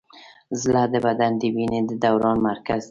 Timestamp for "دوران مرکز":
2.03-2.79